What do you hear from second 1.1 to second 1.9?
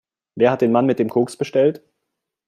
Koks bestellt?